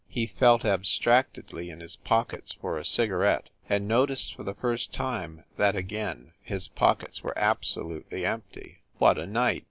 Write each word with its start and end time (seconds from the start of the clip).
He 0.09 0.25
felt 0.25 0.65
abstractedly 0.65 1.69
in 1.69 1.79
his 1.79 1.97
pockets 1.97 2.53
for 2.53 2.75
a 2.79 2.83
cigarette, 2.83 3.51
and 3.69 3.87
noticed 3.87 4.33
for 4.33 4.41
the 4.41 4.55
first 4.55 4.91
time 4.91 5.43
that 5.57 5.75
again 5.75 6.31
his 6.41 6.67
pockets 6.67 7.21
were 7.21 7.37
absolutely 7.37 8.25
empty. 8.25 8.81
What 8.97 9.19
a 9.19 9.27
night 9.27 9.59